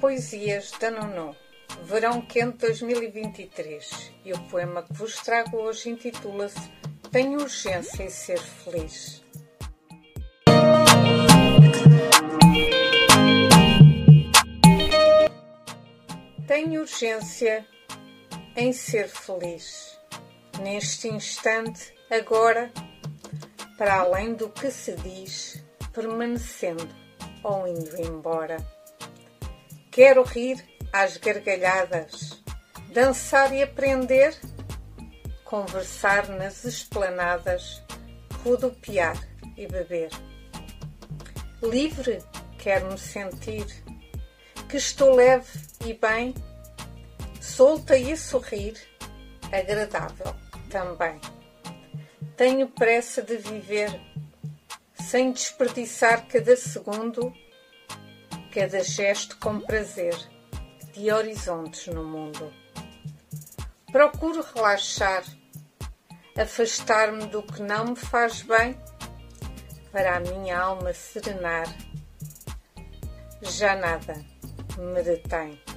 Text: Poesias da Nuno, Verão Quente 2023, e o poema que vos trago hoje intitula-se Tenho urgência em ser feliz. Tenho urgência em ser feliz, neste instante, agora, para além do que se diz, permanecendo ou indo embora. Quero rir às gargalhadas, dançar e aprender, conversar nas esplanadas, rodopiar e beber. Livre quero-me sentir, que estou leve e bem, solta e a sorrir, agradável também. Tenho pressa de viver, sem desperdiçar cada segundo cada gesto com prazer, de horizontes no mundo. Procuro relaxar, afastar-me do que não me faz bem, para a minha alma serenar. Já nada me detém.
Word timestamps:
Poesias 0.00 0.70
da 0.80 0.92
Nuno, 0.92 1.34
Verão 1.82 2.22
Quente 2.22 2.58
2023, 2.58 4.12
e 4.24 4.32
o 4.32 4.38
poema 4.48 4.84
que 4.84 4.92
vos 4.92 5.16
trago 5.16 5.56
hoje 5.56 5.90
intitula-se 5.90 6.70
Tenho 7.10 7.40
urgência 7.40 8.04
em 8.04 8.08
ser 8.08 8.38
feliz. 8.38 9.24
Tenho 16.46 16.82
urgência 16.82 17.66
em 18.54 18.72
ser 18.72 19.08
feliz, 19.08 19.98
neste 20.62 21.08
instante, 21.08 21.92
agora, 22.08 22.70
para 23.76 23.96
além 23.96 24.34
do 24.34 24.48
que 24.48 24.70
se 24.70 24.94
diz, 24.94 25.64
permanecendo 25.92 26.88
ou 27.42 27.66
indo 27.66 28.00
embora. 28.00 28.77
Quero 29.98 30.22
rir 30.22 30.64
às 30.92 31.16
gargalhadas, 31.16 32.40
dançar 32.92 33.52
e 33.52 33.64
aprender, 33.64 34.32
conversar 35.42 36.28
nas 36.28 36.64
esplanadas, 36.64 37.82
rodopiar 38.44 39.16
e 39.56 39.66
beber. 39.66 40.10
Livre 41.60 42.22
quero-me 42.60 42.96
sentir, 42.96 43.66
que 44.68 44.76
estou 44.76 45.16
leve 45.16 45.50
e 45.84 45.92
bem, 45.92 46.32
solta 47.40 47.96
e 47.96 48.12
a 48.12 48.16
sorrir, 48.16 48.76
agradável 49.50 50.32
também. 50.70 51.20
Tenho 52.36 52.68
pressa 52.68 53.20
de 53.20 53.36
viver, 53.36 54.00
sem 54.94 55.32
desperdiçar 55.32 56.28
cada 56.28 56.54
segundo 56.54 57.34
cada 58.58 58.82
gesto 58.82 59.36
com 59.36 59.60
prazer, 59.60 60.16
de 60.92 61.12
horizontes 61.12 61.86
no 61.94 62.02
mundo. 62.02 62.52
Procuro 63.92 64.44
relaxar, 64.52 65.22
afastar-me 66.36 67.26
do 67.26 67.40
que 67.40 67.62
não 67.62 67.90
me 67.90 67.96
faz 67.96 68.42
bem, 68.42 68.76
para 69.92 70.16
a 70.16 70.20
minha 70.20 70.58
alma 70.58 70.92
serenar. 70.92 71.72
Já 73.42 73.76
nada 73.76 74.24
me 74.76 75.02
detém. 75.04 75.67